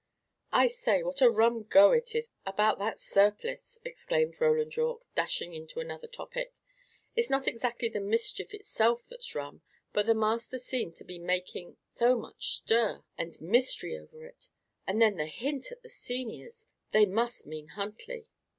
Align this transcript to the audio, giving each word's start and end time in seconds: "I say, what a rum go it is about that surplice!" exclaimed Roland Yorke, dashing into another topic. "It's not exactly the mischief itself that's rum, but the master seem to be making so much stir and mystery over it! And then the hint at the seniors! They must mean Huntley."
"I 0.51 0.65
say, 0.65 1.03
what 1.03 1.21
a 1.21 1.29
rum 1.29 1.61
go 1.61 1.91
it 1.91 2.15
is 2.15 2.27
about 2.43 2.79
that 2.79 2.99
surplice!" 2.99 3.77
exclaimed 3.85 4.41
Roland 4.41 4.75
Yorke, 4.75 5.05
dashing 5.13 5.53
into 5.53 5.79
another 5.79 6.07
topic. 6.07 6.55
"It's 7.15 7.29
not 7.29 7.47
exactly 7.47 7.87
the 7.87 7.99
mischief 7.99 8.51
itself 8.51 9.05
that's 9.07 9.35
rum, 9.35 9.61
but 9.93 10.07
the 10.07 10.15
master 10.15 10.57
seem 10.57 10.91
to 10.93 11.03
be 11.03 11.19
making 11.19 11.77
so 11.93 12.17
much 12.17 12.53
stir 12.55 13.03
and 13.15 13.39
mystery 13.41 13.95
over 13.95 14.25
it! 14.25 14.49
And 14.87 14.99
then 14.99 15.17
the 15.17 15.27
hint 15.27 15.71
at 15.71 15.83
the 15.83 15.89
seniors! 15.89 16.65
They 16.93 17.05
must 17.05 17.45
mean 17.45 17.67
Huntley." 17.67 18.31